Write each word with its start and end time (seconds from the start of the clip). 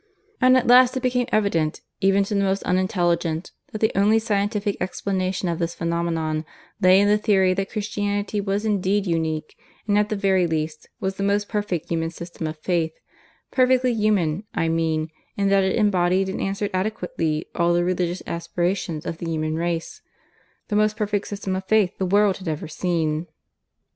And 0.41 0.57
at 0.57 0.65
last 0.65 0.97
it 0.97 1.03
became 1.03 1.27
evident, 1.31 1.81
even 1.99 2.23
to 2.23 2.33
the 2.33 2.41
most 2.41 2.63
unintelligent, 2.63 3.51
that 3.71 3.81
the 3.81 3.91
only 3.95 4.17
scientific 4.17 4.75
explanation 4.81 5.47
of 5.47 5.59
this 5.59 5.75
phenomenon 5.75 6.43
lay 6.81 6.99
in 6.99 7.07
the 7.07 7.19
theory 7.19 7.53
that 7.53 7.69
Christianity 7.69 8.41
was 8.41 8.65
indeed 8.65 9.05
unique, 9.05 9.55
and, 9.87 9.99
at 9.99 10.09
the 10.09 10.15
very 10.15 10.47
least, 10.47 10.89
was 10.99 11.17
the 11.17 11.21
most 11.23 11.47
perfect 11.47 11.89
human 11.89 12.09
system 12.09 12.47
of 12.47 12.57
faith 12.57 12.93
perfectly 13.51 13.93
human, 13.93 14.43
I 14.55 14.69
mean, 14.69 15.11
in 15.37 15.49
that 15.49 15.63
it 15.63 15.75
embodied 15.75 16.29
and 16.29 16.41
answered 16.41 16.71
adequately 16.73 17.45
all 17.53 17.75
the 17.75 17.83
religious 17.83 18.23
aspirations 18.25 19.05
of 19.05 19.19
the 19.19 19.29
human 19.29 19.53
race 19.55 20.01
the 20.69 20.75
most 20.75 20.97
perfect 20.97 21.27
system 21.27 21.55
of 21.55 21.65
faith 21.65 21.99
the 21.99 22.07
world 22.07 22.37
had 22.37 22.47
ever 22.47 22.67
seen. 22.67 23.27